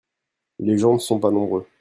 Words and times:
Les 0.57 0.79
gens 0.79 0.95
ne 0.95 0.97
sont 0.97 1.19
pas 1.19 1.29
nombreux. 1.29 1.67